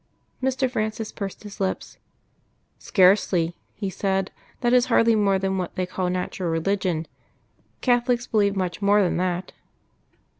Mr. 0.41 0.67
Francis 0.67 1.11
pursed 1.11 1.43
his 1.43 1.59
lips. 1.59 1.99
"Scarcely," 2.79 3.55
he 3.75 3.91
said; 3.91 4.31
"that 4.61 4.73
is 4.73 4.85
hardly 4.85 5.13
more 5.13 5.37
than 5.37 5.59
what 5.59 5.75
they 5.75 5.85
call 5.85 6.09
Natural 6.09 6.49
Religion. 6.49 7.07
Catholics 7.81 8.25
believe 8.25 8.55
much 8.55 8.81
more 8.81 9.03
than 9.03 9.17
that." 9.17 9.51